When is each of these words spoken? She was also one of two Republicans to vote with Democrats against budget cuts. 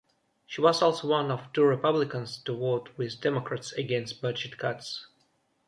She 0.47 0.61
was 0.61 0.81
also 0.81 1.09
one 1.09 1.29
of 1.29 1.53
two 1.53 1.63
Republicans 1.63 2.39
to 2.45 2.57
vote 2.57 2.89
with 2.97 3.21
Democrats 3.21 3.71
against 3.73 4.19
budget 4.19 4.57
cuts. 4.57 5.05